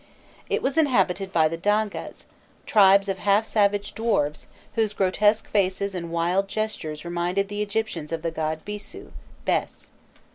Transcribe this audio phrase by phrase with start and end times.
[0.49, 2.25] It was inhabited by the Dangas,
[2.65, 8.23] tribes of half savage dwarfs, whose grotesque faces and wild gestures reminded the Egyptians of
[8.23, 9.11] the god Bîsû
[9.45, 9.91] (Bes).